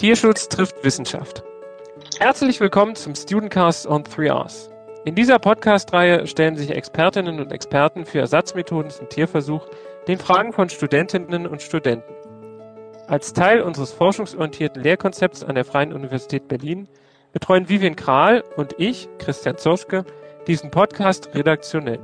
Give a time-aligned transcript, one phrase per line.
[0.00, 1.44] Tierschutz trifft Wissenschaft.
[2.18, 4.70] Herzlich willkommen zum Studentcast on 3Rs.
[5.04, 9.66] In dieser Podcast-Reihe stellen sich Expertinnen und Experten für Ersatzmethoden zum Tierversuch
[10.08, 12.14] den Fragen von Studentinnen und Studenten.
[13.08, 16.88] Als Teil unseres forschungsorientierten Lehrkonzepts an der Freien Universität Berlin
[17.34, 20.06] betreuen Vivian Kral und ich, Christian Zoschke,
[20.46, 22.00] diesen Podcast redaktionell.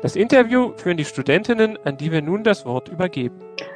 [0.00, 3.34] Das Interview führen die Studentinnen, an die wir nun das Wort übergeben.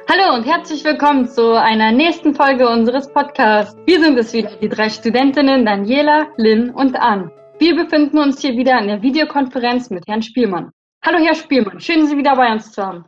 [0.09, 3.75] Hallo und herzlich willkommen zu einer nächsten Folge unseres Podcasts.
[3.85, 7.29] Wir sind es wieder, die drei Studentinnen Daniela, Lynn und Ann.
[7.59, 10.71] Wir befinden uns hier wieder in der Videokonferenz mit Herrn Spielmann.
[11.01, 13.03] Hallo Herr Spielmann, schön Sie wieder bei uns zu haben.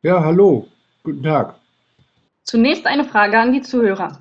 [0.00, 0.66] Ja, hallo,
[1.02, 1.56] guten Tag.
[2.44, 4.18] Zunächst eine Frage an die Zuhörer.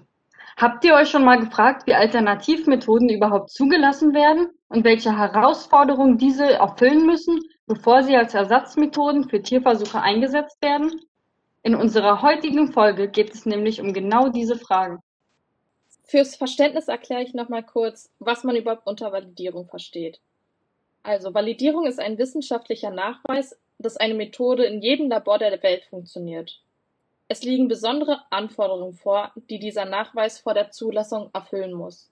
[0.57, 6.55] Habt ihr euch schon mal gefragt, wie Alternativmethoden überhaupt zugelassen werden und welche Herausforderungen diese
[6.55, 11.01] erfüllen müssen, bevor sie als Ersatzmethoden für Tierversuche eingesetzt werden?
[11.61, 14.99] In unserer heutigen Folge geht es nämlich um genau diese Fragen.
[16.05, 20.19] Fürs Verständnis erkläre ich nochmal kurz, was man überhaupt unter Validierung versteht.
[21.03, 26.59] Also Validierung ist ein wissenschaftlicher Nachweis, dass eine Methode in jedem Labor der Welt funktioniert.
[27.27, 32.09] Es liegen besondere Anforderungen vor, die dieser Nachweis vor der Zulassung erfüllen muss.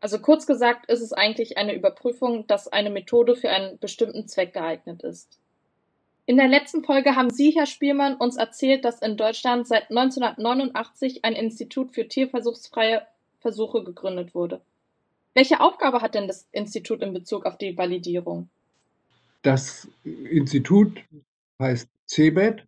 [0.00, 4.52] Also kurz gesagt ist es eigentlich eine Überprüfung, dass eine Methode für einen bestimmten Zweck
[4.52, 5.38] geeignet ist.
[6.26, 11.24] In der letzten Folge haben Sie, Herr Spielmann, uns erzählt, dass in Deutschland seit 1989
[11.24, 13.02] ein Institut für tierversuchsfreie
[13.40, 14.60] Versuche gegründet wurde.
[15.34, 18.48] Welche Aufgabe hat denn das Institut in Bezug auf die Validierung?
[19.42, 21.00] Das Institut
[21.60, 22.64] heißt CEBET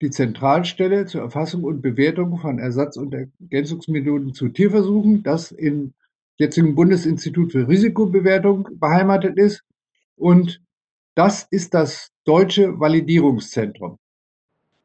[0.00, 5.92] die Zentralstelle zur Erfassung und Bewertung von Ersatz- und Ergänzungsmethoden zu Tierversuchen, das im
[6.38, 9.62] jetzigen Bundesinstitut für Risikobewertung beheimatet ist.
[10.16, 10.62] Und
[11.14, 13.98] das ist das deutsche Validierungszentrum.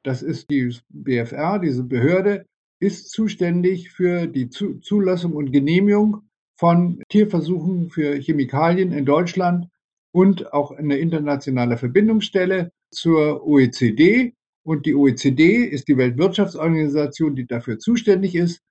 [0.04, 2.46] Das ist die BFR, diese Behörde,
[2.80, 6.24] ist zuständig für die Zulassung und Genehmigung
[6.58, 9.68] von Tierversuchen für Chemikalien in Deutschland
[10.12, 17.80] und auch eine internationale Verbindungsstelle zur OECD, und die OECD ist die Weltwirtschaftsorganisation, die dafür
[17.80, 18.62] zuständig ist,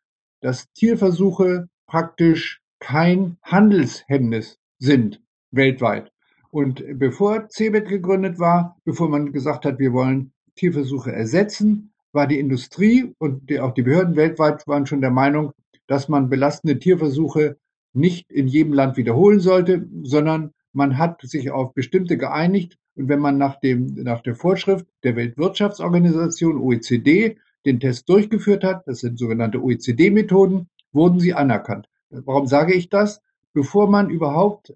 [0.41, 5.23] dass Tierversuche praktisch kein Handelshemmnis sind
[5.53, 6.11] weltweit.
[6.51, 12.41] Und bevor CeBIT gegründet war, bevor man gesagt hat, wir wollen Tierversuche ersetzen, war die
[12.41, 15.53] Industrie und die, auch die Behörden weltweit waren schon der Meinung,
[15.87, 17.57] dass man belastende Tierversuche
[17.95, 23.21] nicht in jedem Land wiederholen sollte, sondern man hat sich auf bestimmte geeinigt und wenn
[23.21, 29.19] man nach, dem, nach der Vorschrift der Weltwirtschaftsorganisation OECD den Test durchgeführt hat, das sind
[29.19, 31.89] sogenannte OECD-Methoden, wurden sie anerkannt.
[32.13, 33.21] Warum sage ich das?
[33.53, 34.75] Bevor man überhaupt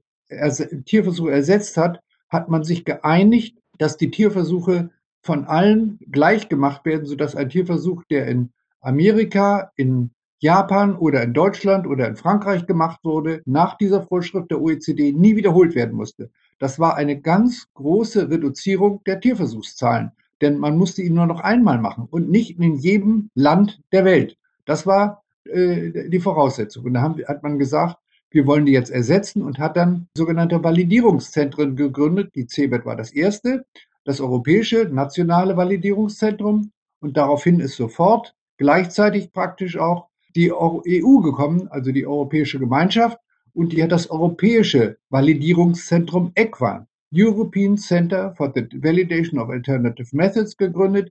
[0.86, 4.91] Tierversuche ersetzt hat, hat man sich geeinigt, dass die Tierversuche
[5.22, 11.32] von allen gleich gemacht werden, sodass ein Tierversuch, der in Amerika, in Japan oder in
[11.32, 16.30] Deutschland oder in Frankreich gemacht wurde, nach dieser Vorschrift der OECD nie wiederholt werden musste.
[16.58, 21.78] Das war eine ganz große Reduzierung der Tierversuchszahlen, denn man musste ihn nur noch einmal
[21.78, 24.36] machen und nicht in jedem Land der Welt.
[24.64, 26.84] Das war äh, die Voraussetzung.
[26.84, 27.97] Und da haben, hat man gesagt,
[28.31, 32.34] wir wollen die jetzt ersetzen und hat dann sogenannte Validierungszentren gegründet.
[32.34, 33.65] Die CeBIT war das erste,
[34.05, 36.73] das Europäische Nationale Validierungszentrum.
[37.01, 43.19] Und daraufhin ist sofort gleichzeitig praktisch auch die EU e gekommen, also die Europäische Gemeinschaft,
[43.55, 50.57] und die hat das Europäische Validierungszentrum ECVA, European Center for the Validation of Alternative Methods,
[50.57, 51.11] gegründet,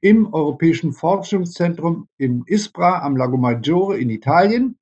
[0.00, 4.76] im Europäischen Forschungszentrum in Ispra am Lago Maggiore in Italien.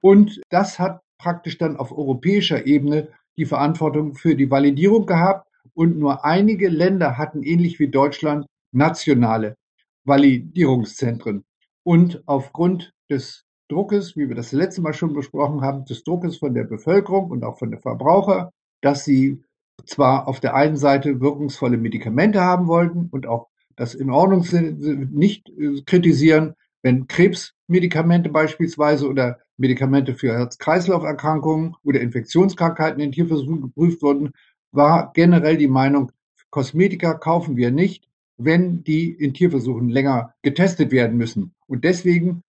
[0.00, 5.46] Und das hat praktisch dann auf europäischer Ebene die Verantwortung für die Validierung gehabt.
[5.74, 9.56] Und nur einige Länder hatten ähnlich wie Deutschland nationale
[10.04, 11.44] Validierungszentren.
[11.84, 16.54] Und aufgrund des Druckes, wie wir das letzte Mal schon besprochen haben, des Druckes von
[16.54, 18.50] der Bevölkerung und auch von der Verbraucher,
[18.80, 19.42] dass sie
[19.84, 25.14] zwar auf der einen Seite wirkungsvolle Medikamente haben wollten und auch das in Ordnung sind,
[25.14, 34.02] nicht äh, kritisieren, wenn Krebsmedikamente beispielsweise oder Medikamente für Herz-Kreislauf-Erkrankungen oder Infektionskrankheiten in Tierversuchen geprüft
[34.02, 34.32] wurden,
[34.72, 36.12] war generell die Meinung,
[36.50, 41.54] Kosmetika kaufen wir nicht, wenn die in Tierversuchen länger getestet werden müssen.
[41.66, 42.42] Und deswegen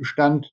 [0.00, 0.52] stand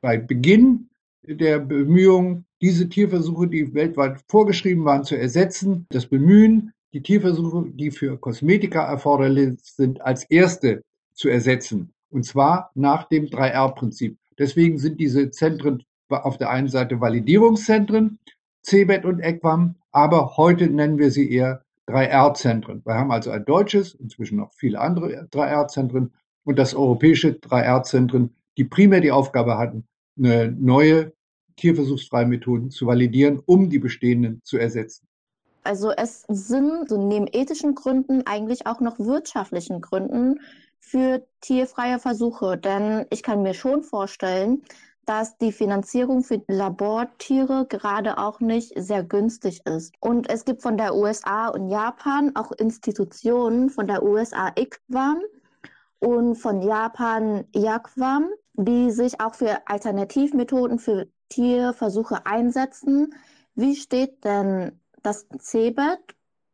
[0.00, 0.90] bei Beginn
[1.22, 7.90] der Bemühungen, diese Tierversuche, die weltweit vorgeschrieben waren, zu ersetzen, das Bemühen, die Tierversuche, die
[7.90, 10.82] für Kosmetika erforderlich sind, als erste
[11.12, 11.92] zu ersetzen.
[12.08, 14.16] Und zwar nach dem 3R-Prinzip.
[14.38, 18.20] Deswegen sind diese Zentren auf der einen Seite Validierungszentren,
[18.62, 22.82] CeBET und ECWAM, aber heute nennen wir sie eher 3R-Zentren.
[22.84, 26.12] Wir haben also ein deutsches, inzwischen noch viele andere 3R-Zentren
[26.44, 29.84] und das europäische 3R-Zentren, die primär die Aufgabe hatten,
[30.16, 31.12] neue
[31.56, 35.08] tierversuchsfreie Methoden zu validieren, um die bestehenden zu ersetzen.
[35.64, 40.40] Also es sind so neben ethischen Gründen eigentlich auch noch wirtschaftlichen Gründen
[40.78, 42.58] für tierfreie Versuche.
[42.58, 44.62] Denn ich kann mir schon vorstellen,
[45.06, 49.94] dass die Finanzierung für Labortiere gerade auch nicht sehr günstig ist.
[50.00, 55.20] Und es gibt von der USA und Japan auch Institutionen von der USA ICWAM
[55.98, 63.14] und von Japan IAQWAM, die sich auch für Alternativmethoden für Tierversuche einsetzen.
[63.54, 66.00] Wie steht denn das CEBET,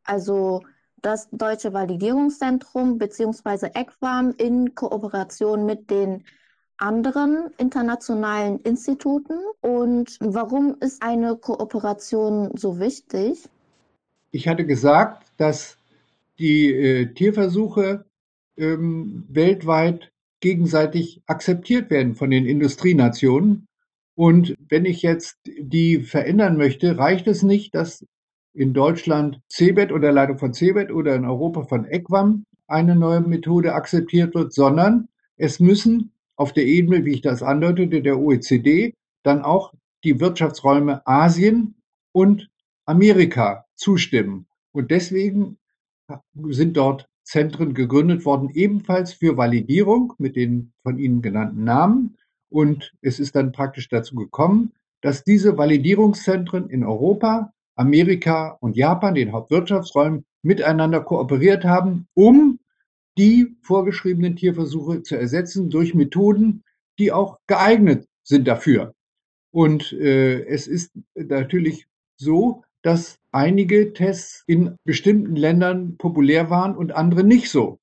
[0.04, 0.62] also
[1.00, 3.70] das Deutsche Validierungszentrum bzw.
[3.74, 6.24] ECWAM in Kooperation mit den
[6.76, 13.48] anderen internationalen Instituten und warum ist eine Kooperation so wichtig?
[14.30, 15.76] Ich hatte gesagt, dass
[16.38, 18.04] die äh, Tierversuche
[18.56, 20.10] ähm, weltweit
[20.40, 23.66] gegenseitig akzeptiert werden von den Industrienationen.
[24.14, 28.06] Und wenn ich jetzt die verändern möchte, reicht es nicht, dass
[28.54, 33.74] in Deutschland CeBIT oder Leitung von CeBIT oder in Europa von ECWAM eine neue Methode
[33.74, 39.42] akzeptiert wird, sondern es müssen auf der Ebene, wie ich das andeutete, der OECD, dann
[39.42, 39.74] auch
[40.04, 41.74] die Wirtschaftsräume Asien
[42.12, 42.48] und
[42.86, 44.46] Amerika zustimmen.
[44.72, 45.58] Und deswegen
[46.34, 52.16] sind dort Zentren gegründet worden, ebenfalls für Validierung mit den von Ihnen genannten Namen.
[52.48, 59.14] Und es ist dann praktisch dazu gekommen, dass diese Validierungszentren in Europa, Amerika und Japan,
[59.14, 62.58] den Hauptwirtschaftsräumen, miteinander kooperiert haben, um
[63.16, 66.62] die vorgeschriebenen Tierversuche zu ersetzen durch Methoden,
[66.98, 68.94] die auch geeignet sind dafür.
[69.50, 71.86] Und äh, es ist natürlich
[72.16, 77.78] so, dass einige Tests in bestimmten Ländern populär waren und andere nicht so.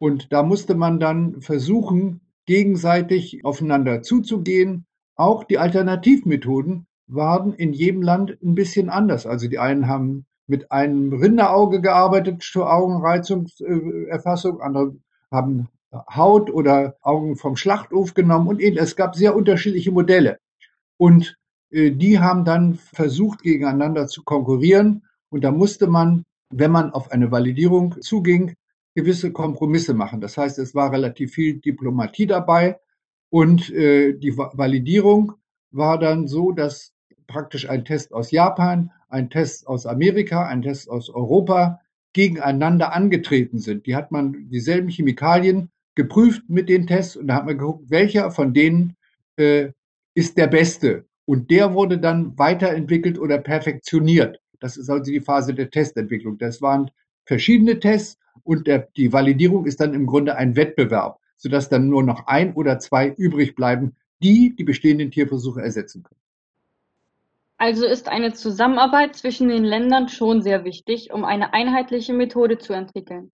[0.00, 4.84] Und da musste man dann versuchen, gegenseitig aufeinander zuzugehen.
[5.14, 9.26] Auch die Alternativmethoden waren in jedem Land ein bisschen anders.
[9.26, 14.96] Also die einen haben mit einem Rinderauge gearbeitet zur Augenreizungserfassung, andere
[15.30, 20.38] haben Haut oder Augen vom Schlachthof genommen und es gab sehr unterschiedliche Modelle.
[20.98, 21.36] Und
[21.70, 25.04] äh, die haben dann versucht, gegeneinander zu konkurrieren.
[25.30, 28.54] Und da musste man, wenn man auf eine Validierung zuging,
[28.94, 30.20] gewisse Kompromisse machen.
[30.20, 32.78] Das heißt, es war relativ viel Diplomatie dabei.
[33.30, 35.34] Und äh, die Validierung
[35.70, 36.92] war dann so, dass
[37.28, 41.80] praktisch ein Test aus Japan, ein Test aus Amerika, ein Test aus Europa
[42.12, 43.86] gegeneinander angetreten sind.
[43.86, 48.30] Die hat man dieselben Chemikalien geprüft mit den Tests und da hat man geguckt, welcher
[48.32, 48.96] von denen
[49.36, 49.68] äh,
[50.14, 51.04] ist der beste.
[51.26, 54.40] Und der wurde dann weiterentwickelt oder perfektioniert.
[54.60, 56.38] Das ist also die Phase der Testentwicklung.
[56.38, 56.90] Das waren
[57.24, 62.02] verschiedene Tests und der, die Validierung ist dann im Grunde ein Wettbewerb, sodass dann nur
[62.02, 66.20] noch ein oder zwei übrig bleiben, die die bestehenden Tierversuche ersetzen können.
[67.58, 72.72] Also ist eine Zusammenarbeit zwischen den Ländern schon sehr wichtig, um eine einheitliche Methode zu
[72.72, 73.32] entwickeln.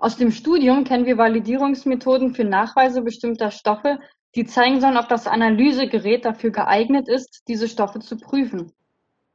[0.00, 4.00] Aus dem Studium kennen wir Validierungsmethoden für Nachweise bestimmter Stoffe,
[4.34, 8.72] die zeigen sollen, ob das Analysegerät dafür geeignet ist, diese Stoffe zu prüfen.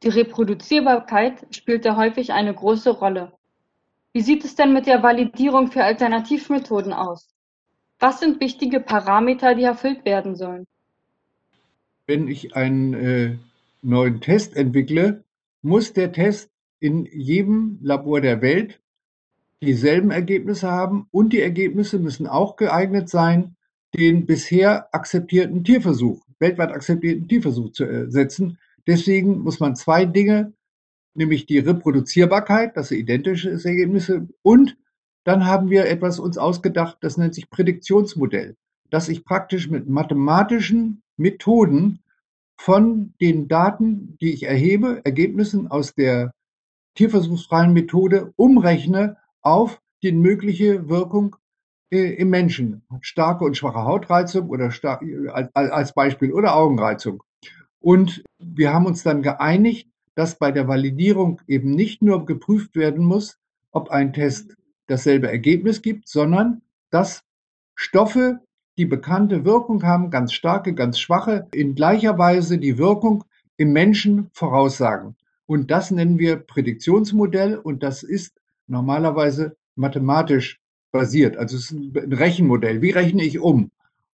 [0.04, 3.32] Die Reproduzierbarkeit spielt da häufig eine große Rolle.
[4.12, 7.30] Wie sieht es denn mit der Validierung für Alternativmethoden aus?
[8.00, 10.66] Was sind wichtige Parameter, die erfüllt werden sollen?
[12.06, 13.38] Wenn ich ein äh,
[13.84, 15.24] neuen Test entwickle,
[15.62, 16.50] muss der Test
[16.80, 18.82] in jedem Labor der Welt
[19.62, 23.56] dieselben Ergebnisse haben und die Ergebnisse müssen auch geeignet sein,
[23.96, 28.58] den bisher akzeptierten Tierversuch, weltweit akzeptierten Tierversuch zu ersetzen.
[28.88, 30.54] Deswegen muss man zwei Dinge,
[31.14, 34.78] nämlich die Reproduzierbarkeit, dass sie identische Ergebnisse und
[35.24, 38.58] dann haben wir etwas uns ausgedacht, das nennt sich Prädiktionsmodell,
[38.90, 42.00] dass ich praktisch mit mathematischen Methoden
[42.64, 46.32] von den Daten, die ich erhebe, Ergebnissen aus der
[46.96, 51.36] tierversuchsfreien Methode umrechne auf die mögliche Wirkung
[51.92, 52.86] äh, im Menschen.
[53.02, 55.04] Starke und schwache Hautreizung oder stark,
[55.34, 57.22] als, als Beispiel oder Augenreizung.
[57.82, 63.04] Und wir haben uns dann geeinigt, dass bei der Validierung eben nicht nur geprüft werden
[63.04, 63.40] muss,
[63.72, 64.56] ob ein Test
[64.88, 67.24] dasselbe Ergebnis gibt, sondern dass
[67.76, 68.40] Stoffe
[68.78, 73.24] die bekannte Wirkung haben, ganz starke, ganz schwache, in gleicher Weise die Wirkung
[73.58, 75.16] im Menschen voraussagen.
[75.46, 80.60] Und das nennen wir Prädiktionsmodell und das ist normalerweise mathematisch
[80.92, 81.38] basiert.
[81.38, 82.82] Also es ist ein Rechenmodell.
[82.82, 83.72] Wie rechne ich um?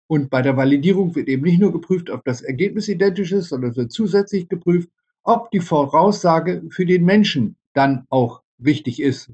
[0.08, 3.72] Und bei der Validierung wird eben nicht nur geprüft, ob das Ergebnis identisch ist, sondern
[3.72, 4.90] es wird zusätzlich geprüft,
[5.24, 9.32] ob die Voraussage für den Menschen dann auch wichtig ist.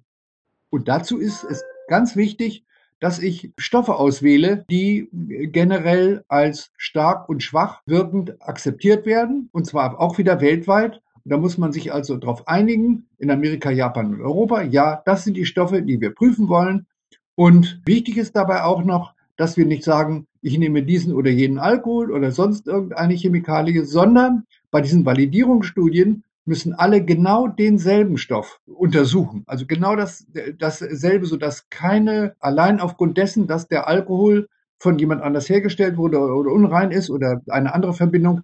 [0.69, 2.65] Und dazu ist es ganz wichtig,
[2.99, 9.99] dass ich Stoffe auswähle, die generell als stark und schwach wirkend akzeptiert werden, und zwar
[9.99, 11.01] auch wieder weltweit.
[11.25, 15.35] Da muss man sich also darauf einigen, in Amerika, Japan und Europa, ja, das sind
[15.35, 16.85] die Stoffe, die wir prüfen wollen.
[17.33, 21.57] Und wichtig ist dabei auch noch, dass wir nicht sagen, ich nehme diesen oder jenen
[21.57, 29.43] Alkohol oder sonst irgendeine Chemikalie, sondern bei diesen Validierungsstudien müssen alle genau denselben Stoff untersuchen.
[29.47, 34.47] Also genau das, dasselbe, sodass keine, allein aufgrund dessen, dass der Alkohol
[34.79, 38.41] von jemand anders hergestellt wurde oder unrein ist oder eine andere Verbindung,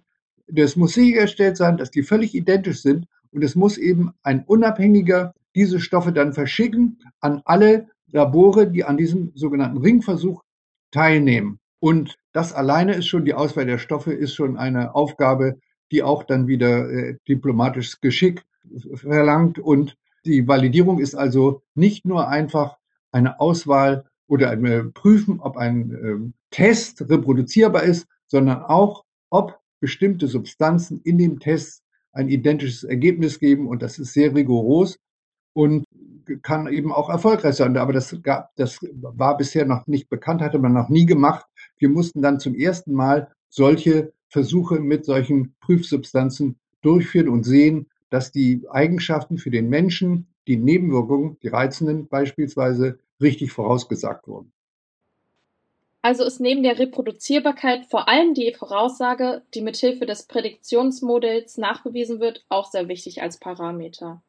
[0.48, 5.34] das muss sichergestellt sein, dass die völlig identisch sind und es muss eben ein Unabhängiger
[5.54, 10.42] diese Stoffe dann verschicken an alle Labore, die an diesem sogenannten Ringversuch
[10.90, 11.58] teilnehmen.
[11.80, 15.58] Und das alleine ist schon, die Auswahl der Stoffe ist schon eine Aufgabe,
[15.92, 18.44] die auch dann wieder äh, diplomatisches Geschick
[18.94, 19.58] verlangt.
[19.58, 22.78] Und die Validierung ist also nicht nur einfach
[23.12, 30.28] eine Auswahl oder ein Prüfen, ob ein äh, Test reproduzierbar ist, sondern auch, ob bestimmte
[30.28, 31.82] Substanzen in dem Test
[32.12, 33.66] ein identisches Ergebnis geben.
[33.66, 34.98] Und das ist sehr rigoros
[35.52, 35.84] und
[36.42, 37.76] kann eben auch erfolgreich sein.
[37.76, 41.44] Aber das, gab, das war bisher noch nicht bekannt, hatte man noch nie gemacht.
[41.78, 48.32] Wir mussten dann zum ersten Mal solche Versuche mit solchen Prüfsubstanzen durchführen und sehen, dass
[48.32, 54.50] die Eigenschaften für den Menschen, die Nebenwirkungen, die reizenden beispielsweise, richtig vorausgesagt wurden.
[56.00, 62.42] Also ist neben der Reproduzierbarkeit vor allem die Voraussage, die mithilfe des Prädiktionsmodells nachgewiesen wird,
[62.48, 64.22] auch sehr wichtig als Parameter.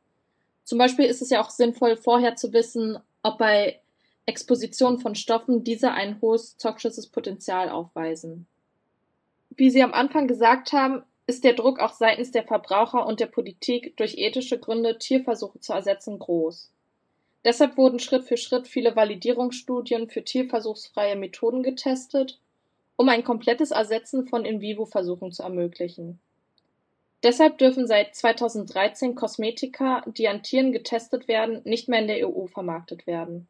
[0.66, 3.80] Zum Beispiel ist es ja auch sinnvoll, vorher zu wissen, ob bei
[4.26, 8.48] Exposition von Stoffen diese ein hohes toxisches Potenzial aufweisen.
[9.56, 13.28] Wie Sie am Anfang gesagt haben, ist der Druck auch seitens der Verbraucher und der
[13.28, 16.72] Politik durch ethische Gründe, Tierversuche zu ersetzen, groß.
[17.46, 22.40] Deshalb wurden Schritt für Schritt viele Validierungsstudien für tierversuchsfreie Methoden getestet,
[22.96, 26.20] um ein komplettes Ersetzen von In-vivo-Versuchen zu ermöglichen.
[27.22, 32.48] Deshalb dürfen seit 2013 Kosmetika, die an Tieren getestet werden, nicht mehr in der EU
[32.48, 33.48] vermarktet werden.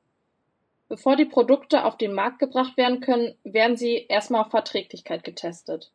[0.93, 5.91] Bevor die Produkte auf den Markt gebracht werden können, werden sie erstmal auf Verträglichkeit getestet.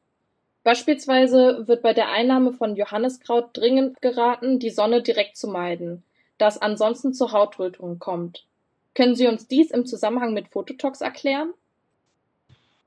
[0.64, 6.02] Beispielsweise wird bei der Einnahme von Johanniskraut dringend geraten, die Sonne direkt zu meiden,
[6.36, 8.44] da es ansonsten zu Hautrötungen kommt.
[8.92, 11.54] Können Sie uns dies im Zusammenhang mit Phototox erklären?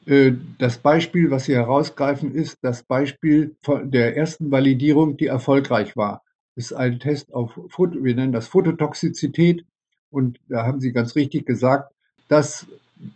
[0.05, 6.23] Äh, das Beispiel, was Sie herausgreifen, ist das Beispiel der ersten Validierung, die erfolgreich war.
[6.55, 9.63] Das ist ein Test auf, wir nennen das Phototoxizität.
[10.09, 11.93] Und da haben Sie ganz richtig gesagt,
[12.31, 12.65] dass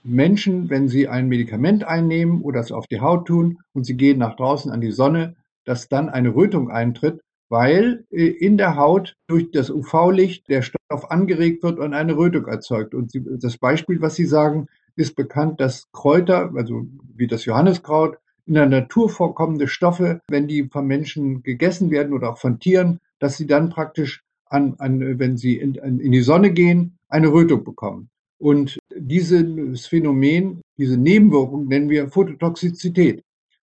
[0.04, 4.18] Menschen, wenn sie ein Medikament einnehmen oder es auf die Haut tun und sie gehen
[4.18, 9.16] nach draußen an die Sonne, dass dann eine Rötung eintritt, weil äh, in der Haut
[9.28, 12.94] durch das UV-Licht der Stoff angeregt wird und eine Rötung erzeugt.
[12.94, 14.68] Und sie, das Beispiel, was Sie sagen,
[14.98, 20.68] ist bekannt, dass Kräuter, also wie das Johanniskraut, in der Natur vorkommende Stoffe, wenn die
[20.68, 25.38] von Menschen gegessen werden oder auch von Tieren, dass sie dann praktisch an, an wenn
[25.38, 28.10] sie in, in die Sonne gehen, eine Rötung bekommen.
[28.38, 33.24] Und dieses Phänomen, diese Nebenwirkung nennen wir Phototoxizität.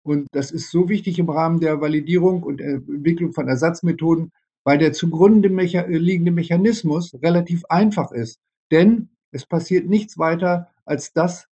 [0.02, 4.30] Und das ist so wichtig im Rahmen der Validierung und Entwicklung von Ersatzmethoden,
[4.64, 8.38] weil der zugrunde liegende Mechanismus relativ einfach ist.
[8.70, 11.46] Denn es passiert nichts weiter, als dass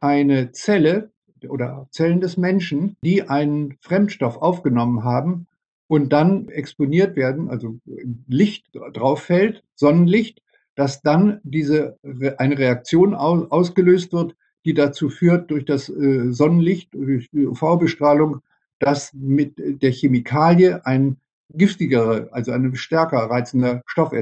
[0.00, 1.12] eine Zelle
[1.48, 5.46] oder Zellen des Menschen, die einen Fremdstoff aufgenommen haben
[5.88, 7.78] und dann exponiert werden, also
[8.26, 10.41] Licht drauf fällt, Sonnenlicht,
[10.74, 11.98] dass dann diese
[12.38, 18.40] eine Reaktion ausgelöst wird, die dazu führt, durch das äh, Sonnenlicht, durch die UV-Bestrahlung,
[18.78, 21.16] dass mit der Chemikalie ein
[21.54, 24.12] giftigerer, also ein stärker reizender Stoff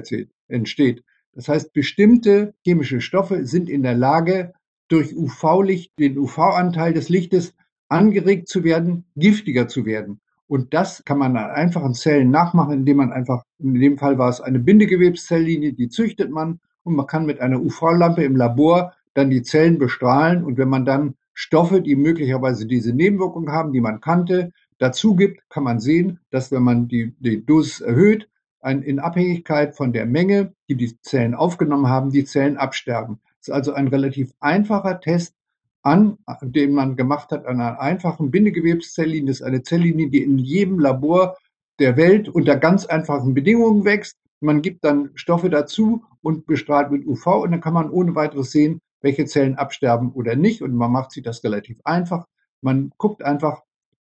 [0.49, 1.05] entsteht.
[1.33, 4.53] Das heißt, bestimmte chemische Stoffe sind in der Lage,
[4.89, 7.55] durch UV-Licht, den UV-Anteil des Lichtes
[7.89, 10.21] angeregt zu werden, giftiger zu werden.
[10.51, 14.29] Und das kann man an einfachen Zellen nachmachen, indem man einfach, in dem Fall war
[14.29, 19.31] es eine Bindegewebszellinie, die züchtet man und man kann mit einer UV-Lampe im Labor dann
[19.31, 20.43] die Zellen bestrahlen.
[20.43, 25.49] Und wenn man dann Stoffe, die möglicherweise diese Nebenwirkung haben, die man kannte, dazu gibt,
[25.51, 28.29] kann man sehen, dass wenn man die, die Dosis erhöht,
[28.61, 33.21] ein, in Abhängigkeit von der Menge, die die Zellen aufgenommen haben, die Zellen absterben.
[33.39, 35.37] Das ist also ein relativ einfacher Test,
[35.83, 39.29] an, den man gemacht hat an einer einfachen Bindegewebszellinie.
[39.31, 41.37] Das ist eine Zelllinie, die in jedem Labor
[41.79, 44.17] der Welt unter ganz einfachen Bedingungen wächst.
[44.41, 48.53] Man gibt dann Stoffe dazu und bestrahlt mit UV und dann kann man ohne weiteres
[48.53, 50.63] sehen, welche Zellen absterben oder nicht.
[50.63, 52.27] Und man macht sich das relativ einfach.
[52.61, 53.63] Man guckt einfach,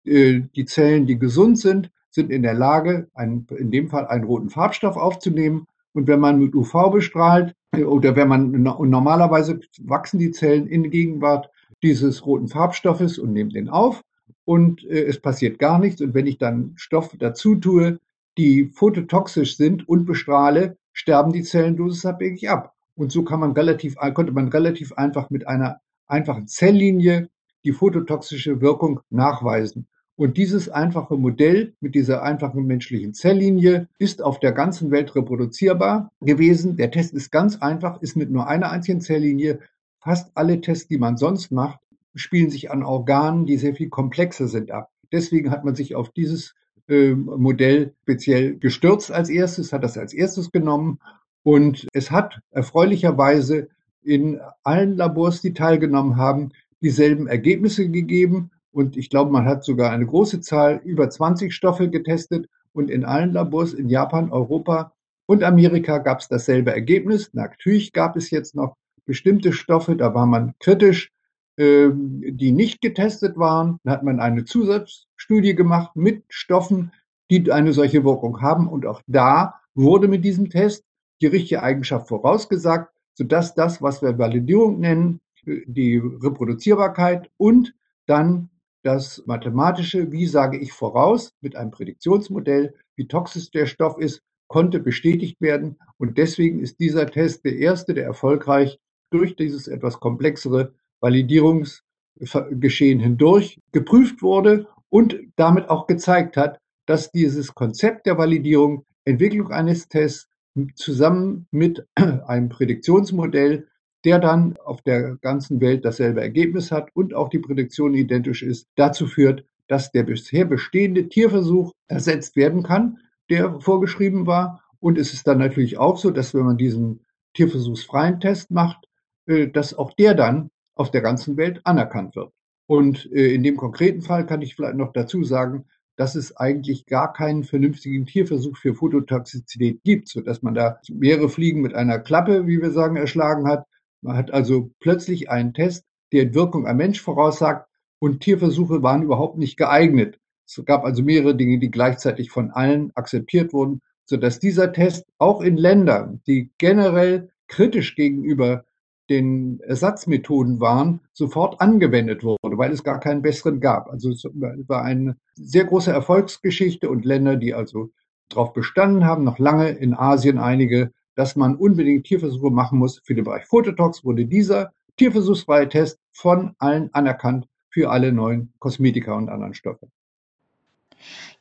[0.06, 4.26] äh, die Zellen, die gesund sind, sind in der Lage, einen, in dem Fall einen
[4.26, 5.66] roten Farbstoff aufzunehmen.
[5.94, 10.92] Und wenn man mit UV bestrahlt äh, oder wenn man normalerweise wachsen die Zellen in
[10.92, 11.50] Gegenwart
[11.84, 14.02] dieses roten Farbstoffes und nimmt den auf
[14.46, 16.02] und äh, es passiert gar nichts.
[16.02, 18.00] Und wenn ich dann Stoffe dazu tue,
[18.38, 22.74] die phototoxisch sind und bestrahle, sterben die Zellen dosisabhängig ab.
[22.96, 27.30] Und so kann man relativ, konnte man relativ einfach mit einer einfachen Zelllinie
[27.66, 29.88] die phototoxische Wirkung nachweisen.
[30.16, 36.12] Und dieses einfache Modell mit dieser einfachen menschlichen Zelllinie ist auf der ganzen Welt reproduzierbar
[36.22, 36.78] gewesen.
[36.78, 39.60] Der Test ist ganz einfach, ist mit nur einer einzigen Zelllinie.
[40.04, 41.80] Fast alle Tests, die man sonst macht,
[42.14, 44.92] spielen sich an Organen, die sehr viel komplexer sind ab.
[45.12, 46.56] Deswegen hat man sich auf dieses
[46.88, 51.00] äh, Modell speziell gestürzt als erstes, hat das als erstes genommen
[51.44, 53.70] und es hat erfreulicherweise
[54.02, 58.52] in allen Labors, die teilgenommen haben, dieselben Ergebnisse gegeben.
[58.72, 62.48] Und ich glaube, man hat sogar eine große Zahl, über 20 Stoffe getestet.
[62.74, 64.94] Und in allen Labors in Japan, Europa
[65.26, 67.30] und Amerika gab es dasselbe Ergebnis.
[67.34, 71.12] Natürlich gab es jetzt noch bestimmte Stoffe, da war man kritisch,
[71.58, 73.78] ähm, die nicht getestet waren.
[73.84, 76.92] Da hat man eine Zusatzstudie gemacht mit Stoffen,
[77.30, 78.68] die eine solche Wirkung haben.
[78.68, 80.84] Und auch da wurde mit diesem Test
[81.22, 88.50] die richtige Eigenschaft vorausgesagt, sodass das, was wir Validierung nennen, die Reproduzierbarkeit und dann
[88.84, 94.80] das mathematische, wie sage ich voraus, mit einem Prädiktionsmodell, wie toxisch der Stoff ist, konnte
[94.80, 95.78] bestätigt werden.
[95.98, 98.80] Und deswegen ist dieser Test der erste, der erfolgreich
[99.14, 107.54] durch dieses etwas komplexere Validierungsgeschehen hindurch geprüft wurde und damit auch gezeigt hat, dass dieses
[107.54, 110.30] Konzept der Validierung, Entwicklung eines Tests
[110.76, 113.68] zusammen mit einem Prädiktionsmodell
[114.04, 118.68] der dann auf der ganzen Welt dasselbe Ergebnis hat und auch die Prädiktion identisch ist,
[118.76, 124.62] dazu führt, dass der bisher bestehende Tierversuch ersetzt werden kann, der vorgeschrieben war.
[124.80, 128.88] Und es ist dann natürlich auch so, dass wenn man diesen tierversuchsfreien Test macht,
[129.26, 132.32] dass auch der dann auf der ganzen Welt anerkannt wird.
[132.66, 135.66] Und äh, in dem konkreten Fall kann ich vielleicht noch dazu sagen,
[135.96, 141.30] dass es eigentlich gar keinen vernünftigen Tierversuch für Phototoxizität gibt, so dass man da mehrere
[141.30, 143.66] Fliegen mit einer Klappe, wie wir sagen, erschlagen hat,
[144.02, 147.68] man hat also plötzlich einen Test, der Wirkung am Mensch voraussagt
[148.00, 150.20] und Tierversuche waren überhaupt nicht geeignet.
[150.46, 155.42] Es gab also mehrere Dinge, die gleichzeitig von allen akzeptiert wurden, sodass dieser Test auch
[155.42, 158.66] in Ländern, die generell kritisch gegenüber
[159.10, 163.90] den Ersatzmethoden waren, sofort angewendet wurde, weil es gar keinen besseren gab.
[163.90, 167.92] Also es war eine sehr große Erfolgsgeschichte und Länder, die also
[168.30, 173.00] darauf bestanden haben, noch lange in Asien einige dass man unbedingt Tierversuche machen muss.
[173.04, 179.14] Für den Bereich Phototox wurde dieser tierversuchsfreie Test von allen anerkannt für alle neuen Kosmetika
[179.16, 179.90] und anderen Stoffe.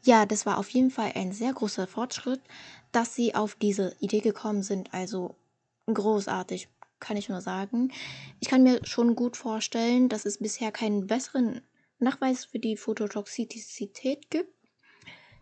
[0.03, 2.41] Ja, das war auf jeden Fall ein sehr großer Fortschritt,
[2.91, 4.93] dass Sie auf diese Idee gekommen sind.
[4.93, 5.37] Also
[5.87, 6.69] großartig,
[7.03, 7.93] kann ich nur sagen.
[8.41, 11.61] Ich kann mir schon gut vorstellen, dass es bisher keinen besseren
[11.99, 14.55] Nachweis für die Phototoxizität gibt,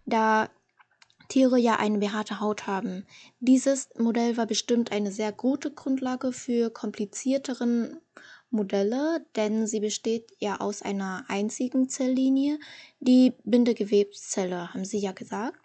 [0.04, 0.50] da
[1.28, 3.06] Tiere ja eine behaarte Haut haben.
[3.38, 8.00] Dieses Modell war bestimmt eine sehr gute Grundlage für komplizierteren
[8.50, 12.58] Modelle, denn sie besteht ja aus einer einzigen Zelllinie,
[12.98, 15.60] die Bindegewebszelle, haben Sie ja gesagt.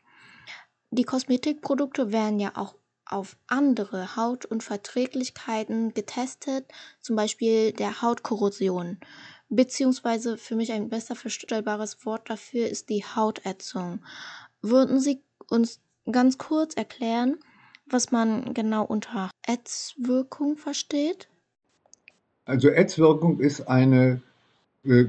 [0.91, 6.65] Die Kosmetikprodukte werden ja auch auf andere Hautunverträglichkeiten getestet,
[7.01, 8.99] zum Beispiel der Hautkorrosion.
[9.49, 14.03] Beziehungsweise für mich ein besser verstellbares Wort dafür ist die Hautätzung.
[14.61, 15.79] Würden Sie uns
[16.11, 17.37] ganz kurz erklären,
[17.85, 21.29] was man genau unter Ätzwirkung versteht?
[22.45, 24.21] Also Ätzwirkung ist eine,
[24.83, 25.05] äh,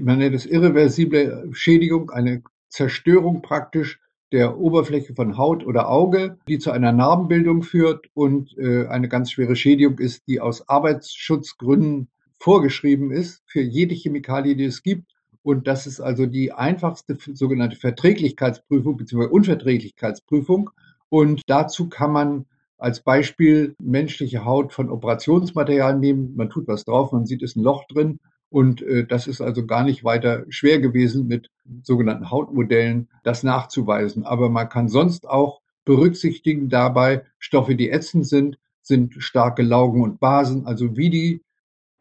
[0.00, 3.98] man nennt es irreversible Schädigung, eine Zerstörung praktisch
[4.32, 9.30] der Oberfläche von Haut oder Auge, die zu einer Narbenbildung führt und äh, eine ganz
[9.30, 15.12] schwere Schädigung ist, die aus Arbeitsschutzgründen vorgeschrieben ist für jede Chemikalie, die es gibt
[15.48, 19.28] und das ist also die einfachste sogenannte Verträglichkeitsprüfung bzw.
[19.28, 20.68] Unverträglichkeitsprüfung.
[21.08, 22.44] Und dazu kann man
[22.76, 26.36] als Beispiel menschliche Haut von Operationsmaterial nehmen.
[26.36, 28.20] Man tut was drauf, man sieht, es ist ein Loch drin.
[28.50, 31.50] Und äh, das ist also gar nicht weiter schwer gewesen, mit
[31.82, 34.24] sogenannten Hautmodellen das nachzuweisen.
[34.24, 40.20] Aber man kann sonst auch berücksichtigen dabei Stoffe, die ätzend sind, sind starke Laugen und
[40.20, 41.44] Basen, also wie die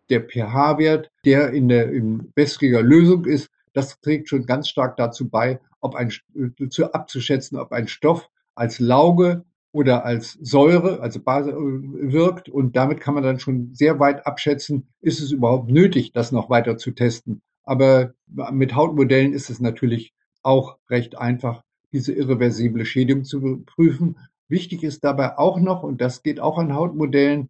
[0.10, 5.30] der pH-Wert, der in der in wässriger Lösung ist, das trägt schon ganz stark dazu
[5.30, 9.44] bei, ob ein, äh, zu abzuschätzen, ob ein Stoff als Lauge
[9.78, 12.50] oder als Säure, also Base äh, wirkt.
[12.50, 16.50] Und damit kann man dann schon sehr weit abschätzen, ist es überhaupt nötig, das noch
[16.50, 17.44] weiter zu testen.
[17.63, 21.62] Aber mit Hautmodellen ist es natürlich auch recht einfach,
[21.94, 24.18] diese irreversible Schädigung zu prüfen.
[24.48, 27.50] Wichtig ist dabei auch noch, und das geht auch an Hautmodellen,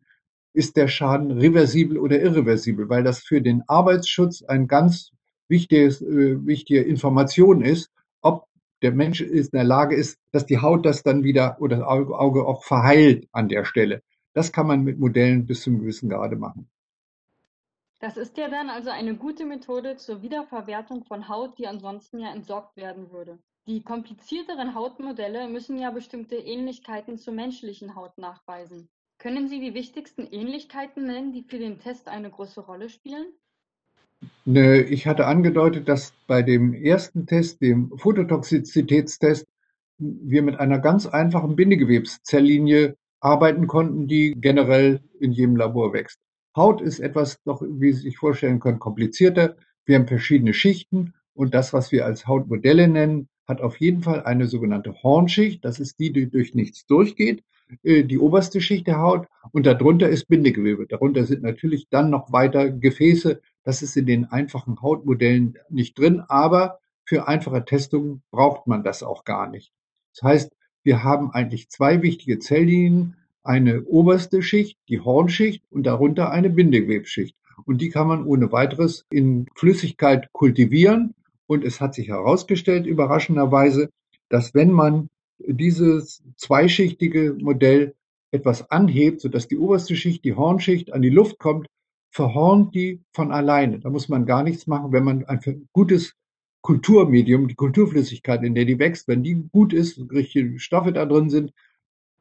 [0.51, 5.11] ist der Schaden reversibel oder irreversibel, weil das für den Arbeitsschutz ein ganz
[5.47, 7.89] wichtiges, äh, wichtige Information ist,
[8.81, 12.45] der Mensch in der Lage ist, dass die Haut das dann wieder oder das Auge
[12.45, 14.03] auch verheilt an der Stelle.
[14.33, 16.69] Das kann man mit Modellen bis zum gewissen Grade machen.
[17.99, 22.31] Das ist ja dann also eine gute Methode zur Wiederverwertung von Haut, die ansonsten ja
[22.31, 23.39] entsorgt werden würde.
[23.65, 28.87] Die komplizierteren Hautmodelle müssen ja bestimmte Ähnlichkeiten zur menschlichen Haut nachweisen.
[29.17, 33.33] Können Sie die wichtigsten Ähnlichkeiten nennen, die für den Test eine große Rolle spielen?
[34.45, 39.45] Ne, ich hatte angedeutet, dass bei dem ersten Test, dem Phototoxizitätstest,
[39.99, 46.19] wir mit einer ganz einfachen Bindegewebszellinie arbeiten konnten, die generell in jedem Labor wächst.
[46.55, 49.57] Haut ist etwas noch, wie Sie sich vorstellen können, komplizierter.
[49.85, 54.23] Wir haben verschiedene Schichten und das, was wir als Hautmodelle nennen, hat auf jeden Fall
[54.23, 55.63] eine sogenannte Hornschicht.
[55.63, 57.43] Das ist die, die durch nichts durchgeht.
[57.83, 60.87] Äh, die oberste Schicht der Haut und darunter ist Bindegewebe.
[60.87, 63.41] Darunter sind natürlich dann noch weiter Gefäße.
[63.67, 69.03] Das ist in den einfachen Hautmodellen nicht drin, aber für einfache Testungen braucht man das
[69.03, 69.73] auch gar nicht.
[70.13, 70.51] Das heißt,
[70.85, 77.35] wir haben eigentlich zwei wichtige Zelllinien, eine oberste Schicht, die Hornschicht und darunter eine Bindegewebsschicht.
[77.65, 81.13] Und die kann man ohne weiteres in Flüssigkeit kultivieren.
[81.45, 83.89] Und es hat sich herausgestellt, überraschenderweise,
[84.29, 87.95] dass wenn man dieses zweischichtige Modell
[88.31, 91.67] etwas anhebt, sodass die oberste Schicht, die Hornschicht, an die Luft kommt,
[92.17, 93.79] verhornt die von alleine.
[93.79, 96.15] Da muss man gar nichts machen, wenn man ein gutes
[96.61, 101.29] Kulturmedium, die Kulturflüssigkeit, in der die wächst, wenn die gut ist, richtige Stoffe da drin
[101.29, 101.53] sind,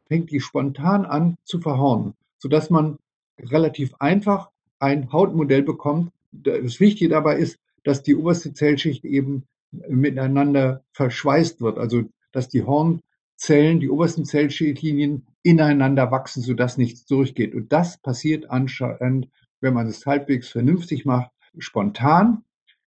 [0.07, 2.99] fängt die spontan an zu verhornen, sodass man
[3.41, 6.13] relativ einfach ein Hautmodell bekommt.
[6.31, 9.45] Das Wichtige dabei ist, dass die oberste Zellschicht eben
[9.89, 13.01] miteinander verschweißt wird, also dass die Horn
[13.37, 17.55] Zellen, die obersten Zellschildlinien ineinander wachsen, sodass nichts durchgeht.
[17.55, 19.29] Und das passiert anscheinend,
[19.61, 22.45] wenn man es halbwegs vernünftig macht, spontan.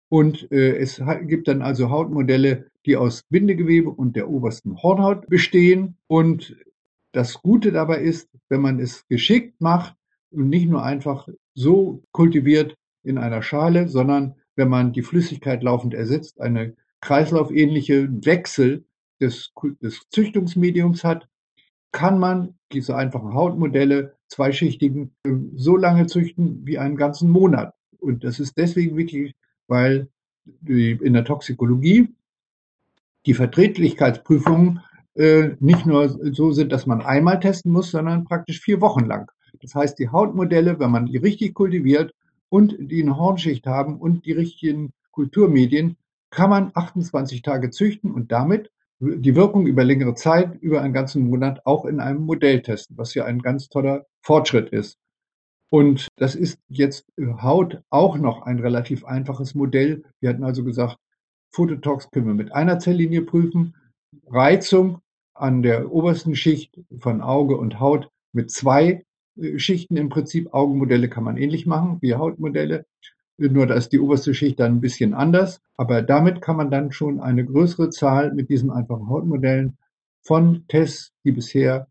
[0.09, 5.97] Und äh, es gibt dann also Hautmodelle, die aus Bindegewebe und der obersten Hornhaut bestehen.
[6.07, 6.55] Und
[7.13, 9.95] das Gute dabei ist, wenn man es geschickt macht
[10.31, 15.93] und nicht nur einfach so kultiviert in einer Schale, sondern wenn man die Flüssigkeit laufend
[15.93, 18.85] ersetzt, eine kreislaufähnliche Wechsel
[19.19, 21.27] des, des Züchtungsmediums hat,
[21.91, 25.11] kann man diese einfachen Hautmodelle, zweischichtigen,
[25.55, 27.73] so lange züchten wie einen ganzen Monat.
[27.99, 29.35] Und das ist deswegen wichtig,
[29.67, 30.09] weil
[30.65, 32.09] in der Toxikologie
[33.25, 34.81] die Verträglichkeitsprüfungen
[35.15, 39.31] äh, nicht nur so sind, dass man einmal testen muss, sondern praktisch vier Wochen lang.
[39.61, 42.13] Das heißt, die Hautmodelle, wenn man die richtig kultiviert
[42.49, 45.95] und die eine Hornschicht haben und die richtigen Kulturmedien,
[46.31, 48.71] kann man 28 Tage züchten und damit
[49.03, 53.13] die Wirkung über längere Zeit, über einen ganzen Monat auch in einem Modell testen, was
[53.13, 54.97] ja ein ganz toller Fortschritt ist.
[55.69, 60.03] Und das ist jetzt Haut auch noch ein relativ einfaches Modell.
[60.19, 60.97] Wir hatten also gesagt,
[61.51, 63.75] Phototox können wir mit einer Zelllinie prüfen,
[64.27, 64.99] Reizung
[65.33, 69.03] an der obersten Schicht von Auge und Haut mit zwei
[69.35, 70.53] äh, Schichten im Prinzip.
[70.53, 72.85] Augenmodelle kann man ähnlich machen wie Hautmodelle.
[73.51, 75.59] Nur da ist die oberste Schicht dann ein bisschen anders.
[75.75, 79.77] Aber damit kann man dann schon eine größere Zahl mit diesen einfachen Hautmodellen
[80.21, 81.87] von Tests, die bisher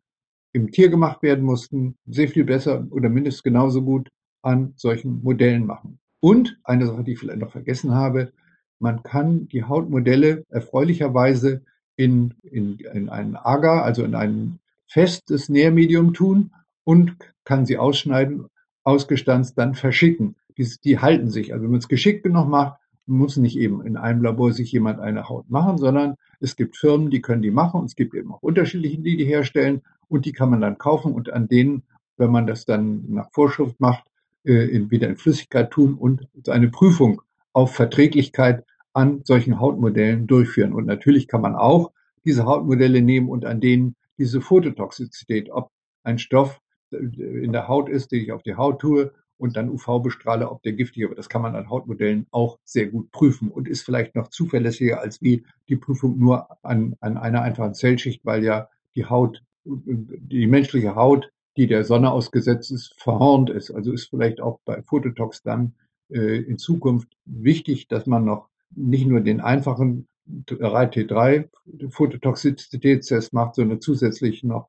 [0.52, 4.08] im Tier gemacht werden mussten, sehr viel besser oder mindestens genauso gut
[4.42, 5.98] an solchen Modellen machen.
[6.20, 8.32] Und eine Sache, die ich vielleicht noch vergessen habe,
[8.78, 11.62] man kann die Hautmodelle erfreulicherweise
[11.96, 16.52] in, in, in einen Agar, also in ein festes Nährmedium tun
[16.84, 18.46] und kann sie ausschneiden,
[18.84, 21.52] ausgestanzt dann verschicken die, die halten sich.
[21.52, 25.00] Also wenn man es geschickt genug macht, muss nicht eben in einem Labor sich jemand
[25.00, 28.32] eine Haut machen, sondern es gibt Firmen, die können die machen und es gibt eben
[28.32, 31.82] auch unterschiedliche, die die herstellen und die kann man dann kaufen und an denen,
[32.16, 34.04] wenn man das dann nach Vorschrift macht,
[34.44, 40.72] äh, in, wieder in Flüssigkeit tun und eine Prüfung auf Verträglichkeit an solchen Hautmodellen durchführen.
[40.72, 41.92] Und natürlich kann man auch
[42.24, 45.70] diese Hautmodelle nehmen und an denen diese Phototoxizität, ob
[46.04, 46.60] ein Stoff
[46.92, 49.12] äh, in der Haut ist, den ich auf die Haut tue,
[49.42, 51.18] und dann UV bestrahle, ob der giftig ist.
[51.18, 55.20] Das kann man an Hautmodellen auch sehr gut prüfen und ist vielleicht noch zuverlässiger als
[55.20, 60.94] wie die Prüfung nur an, an einer einfachen Zellschicht, weil ja die Haut, die menschliche
[60.94, 63.72] Haut, die der Sonne ausgesetzt ist, verhornt ist.
[63.72, 65.74] Also ist vielleicht auch bei Phototox dann
[66.09, 70.07] äh, in Zukunft wichtig, dass man noch nicht nur den einfachen
[70.48, 71.48] RT3
[71.90, 74.68] Phototoxizitätstest macht, sondern zusätzlich noch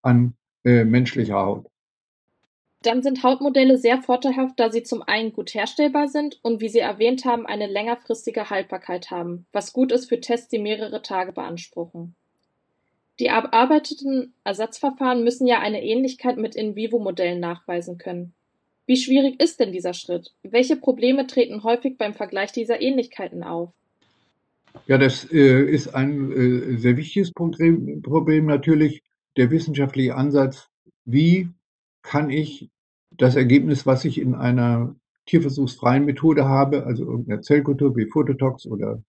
[0.00, 0.34] an
[0.64, 1.66] äh, menschlicher Haut.
[2.84, 6.80] Dann sind Hautmodelle sehr vorteilhaft, da sie zum einen gut herstellbar sind und wie Sie
[6.80, 12.14] erwähnt haben, eine längerfristige Haltbarkeit haben, was gut ist für Tests, die mehrere Tage beanspruchen.
[13.20, 18.34] Die erarbeiteten Ersatzverfahren müssen ja eine Ähnlichkeit mit In-vivo-Modellen nachweisen können.
[18.86, 20.34] Wie schwierig ist denn dieser Schritt?
[20.42, 23.70] Welche Probleme treten häufig beim Vergleich dieser Ähnlichkeiten auf?
[24.86, 29.02] Ja, das äh, ist ein äh, sehr wichtiges Problem, Problem natürlich,
[29.38, 30.68] der wissenschaftliche Ansatz.
[31.06, 31.48] Wie
[32.02, 32.68] kann ich
[33.16, 34.94] das Ergebnis, was ich in einer
[35.26, 39.02] tierversuchsfreien Methode habe, also irgendeiner Zellkultur wie Phototox oder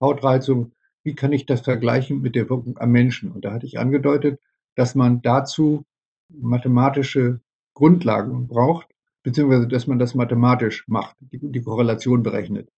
[0.00, 3.30] Hautreizung, wie kann ich das vergleichen mit der Wirkung am Menschen?
[3.32, 4.40] Und da hatte ich angedeutet,
[4.74, 5.84] dass man dazu
[6.28, 7.40] mathematische
[7.74, 8.88] Grundlagen braucht,
[9.22, 12.68] beziehungsweise dass man das mathematisch macht, die, die Korrelation berechnet.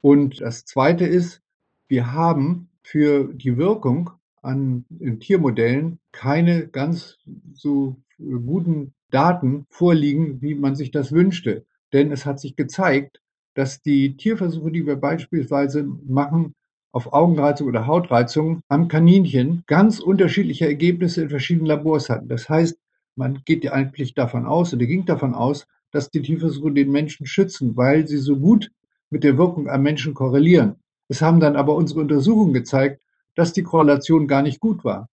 [0.00, 1.42] Und das Zweite ist,
[1.88, 4.10] wir haben für die Wirkung
[4.42, 4.84] an
[5.20, 7.18] Tiermodellen keine ganz
[7.54, 11.64] so guten Daten vorliegen, wie man sich das wünschte.
[11.92, 13.20] Denn es hat sich gezeigt,
[13.54, 16.54] dass die Tierversuche, die wir beispielsweise machen,
[16.92, 22.28] auf Augenreizung oder Hautreizung am Kaninchen ganz unterschiedliche Ergebnisse in verschiedenen Labors hatten.
[22.28, 22.78] Das heißt,
[23.16, 27.26] man geht ja eigentlich davon aus, oder ging davon aus, dass die Tierversuche den Menschen
[27.26, 28.70] schützen, weil sie so gut
[29.10, 30.76] mit der Wirkung am Menschen korrelieren.
[31.08, 33.00] Es haben dann aber unsere Untersuchungen gezeigt,
[33.34, 35.08] dass die Korrelation gar nicht gut war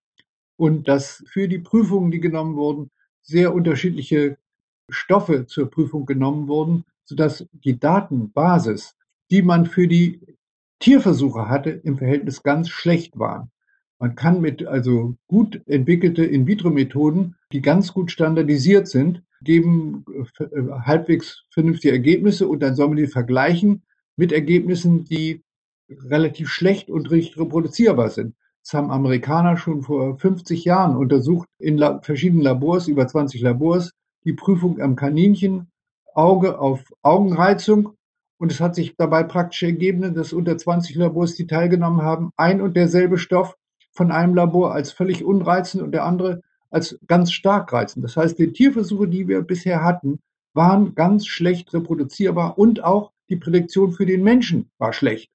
[0.57, 4.37] und dass für die Prüfungen, die genommen wurden, sehr unterschiedliche
[4.89, 8.95] Stoffe zur Prüfung genommen wurden, sodass die Datenbasis,
[9.29, 10.21] die man für die
[10.79, 13.51] Tierversuche hatte, im Verhältnis ganz schlecht waren.
[13.99, 20.05] Man kann mit also gut entwickelte In-vitro-Methoden, die ganz gut standardisiert sind, geben
[20.39, 20.45] äh,
[20.85, 23.83] halbwegs vernünftige Ergebnisse und dann soll man die vergleichen
[24.15, 25.43] mit Ergebnissen, die
[25.89, 28.35] relativ schlecht und richtig reproduzierbar sind.
[28.63, 33.91] Das haben Amerikaner schon vor 50 Jahren untersucht in verschiedenen Labors, über 20 Labors,
[34.23, 35.71] die Prüfung am Kaninchen,
[36.13, 37.95] Auge auf Augenreizung
[38.41, 42.59] und es hat sich dabei praktisch ergeben, dass unter 20 Labors, die teilgenommen haben, ein
[42.59, 43.55] und derselbe Stoff
[43.91, 48.03] von einem Labor als völlig unreizend und der andere als ganz stark reizend.
[48.03, 50.19] Das heißt, die Tierversuche, die wir bisher hatten,
[50.53, 55.29] waren ganz schlecht reproduzierbar und auch die Prädiktion für den Menschen war schlecht.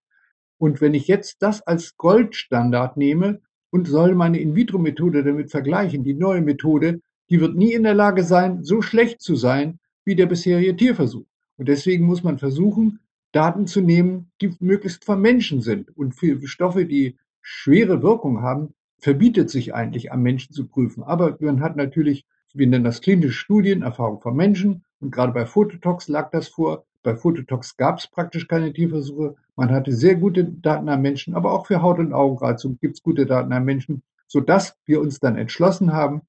[0.59, 3.41] Und wenn ich jetzt das als Goldstandard nehme
[3.71, 8.23] und soll meine In-vitro-Methode damit vergleichen, die neue Methode, die wird nie in der Lage
[8.23, 11.27] sein, so schlecht zu sein wie der bisherige Tierversuch.
[11.59, 13.01] Und deswegen muss man versuchen,
[13.33, 15.95] Daten zu nehmen, die möglichst vom Menschen sind.
[15.97, 21.03] Und für Stoffe, die schwere Wirkung haben, verbietet sich eigentlich am Menschen zu prüfen.
[21.03, 24.85] Aber man hat natürlich, wir nennen das klinische Studien, Erfahrung von Menschen.
[25.01, 26.87] Und gerade bei Phototox lag das vor.
[27.07, 29.37] Bei Phototox gab es praktisch keine Tierversuche.
[29.55, 33.03] Man hatte sehr gute Daten am Menschen, aber auch für Haut- und Augenreizung gibt es
[33.05, 36.23] gute Daten am Menschen, sodass wir uns dann entschlossen haben,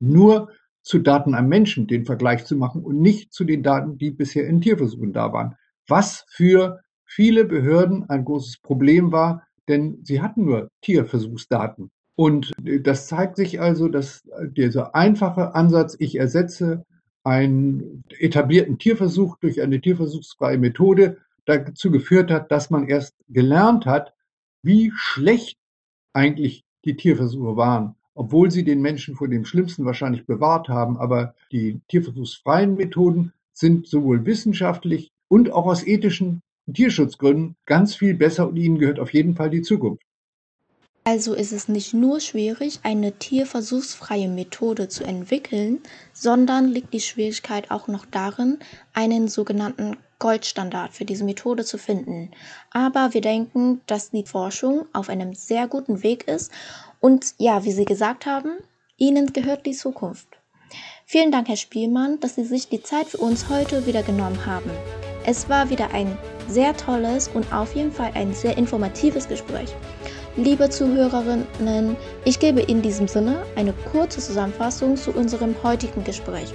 [0.00, 0.48] nur
[0.80, 4.46] zu Daten am Menschen den Vergleich zu machen und nicht zu den Daten, die bisher
[4.46, 5.56] in Tierversuchen da waren.
[5.86, 11.90] Was für viele Behörden ein großes Problem war, denn sie hatten nur Tierversuchsdaten.
[12.14, 14.22] Und das zeigt sich also, dass
[14.56, 16.86] dieser einfache Ansatz, ich ersetze
[17.24, 24.14] einen etablierten Tierversuch durch eine tierversuchsfreie Methode, dazu geführt hat, dass man erst gelernt hat,
[24.62, 25.58] wie schlecht
[26.12, 30.96] eigentlich die Tierversuche waren obwohl sie den Menschen vor dem Schlimmsten wahrscheinlich bewahrt haben.
[30.98, 38.48] Aber die tierversuchsfreien Methoden sind sowohl wissenschaftlich und auch aus ethischen Tierschutzgründen ganz viel besser
[38.48, 40.02] und ihnen gehört auf jeden Fall die Zukunft.
[41.04, 45.80] Also ist es nicht nur schwierig, eine tierversuchsfreie Methode zu entwickeln,
[46.12, 48.58] sondern liegt die Schwierigkeit auch noch darin,
[48.92, 52.30] einen sogenannten Goldstandard für diese Methode zu finden.
[52.70, 56.52] Aber wir denken, dass die Forschung auf einem sehr guten Weg ist
[57.00, 58.52] und ja, wie Sie gesagt haben,
[58.96, 60.28] Ihnen gehört die Zukunft.
[61.04, 64.70] Vielen Dank, Herr Spielmann, dass Sie sich die Zeit für uns heute wieder genommen haben.
[65.26, 66.16] Es war wieder ein
[66.48, 69.74] sehr tolles und auf jeden Fall ein sehr informatives Gespräch.
[70.36, 76.54] Liebe Zuhörerinnen, ich gebe in diesem Sinne eine kurze Zusammenfassung zu unserem heutigen Gespräch.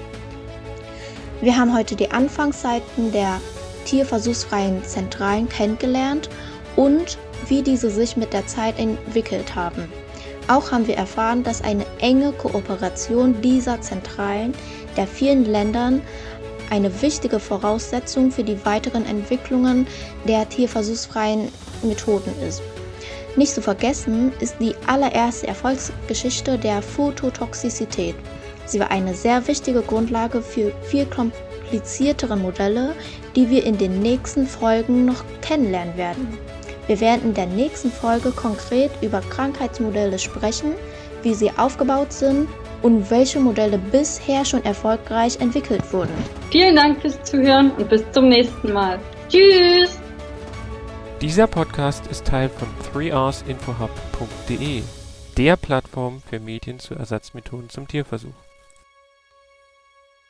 [1.42, 3.40] Wir haben heute die Anfangszeiten der
[3.86, 6.28] tierversuchsfreien Zentralen kennengelernt
[6.76, 9.88] und wie diese sich mit der Zeit entwickelt haben.
[10.48, 14.56] Auch haben wir erfahren, dass eine enge Kooperation dieser Zentralen
[14.96, 16.02] der vielen Ländern
[16.72, 19.86] eine wichtige Voraussetzung für die weiteren Entwicklungen
[20.28, 21.50] der tierversuchsfreien
[21.84, 22.64] Methoden ist.
[23.38, 28.16] Nicht zu vergessen ist die allererste Erfolgsgeschichte der Phototoxizität.
[28.66, 32.96] Sie war eine sehr wichtige Grundlage für viel kompliziertere Modelle,
[33.36, 36.38] die wir in den nächsten Folgen noch kennenlernen werden.
[36.88, 40.74] Wir werden in der nächsten Folge konkret über Krankheitsmodelle sprechen,
[41.22, 42.48] wie sie aufgebaut sind
[42.82, 46.14] und welche Modelle bisher schon erfolgreich entwickelt wurden.
[46.50, 49.00] Vielen Dank fürs Zuhören und bis zum nächsten Mal.
[49.30, 50.00] Tschüss!
[51.22, 54.84] Dieser Podcast ist Teil von 3rsinfohub.de,
[55.36, 58.47] der Plattform für Medien zu Ersatzmethoden zum Tierversuch.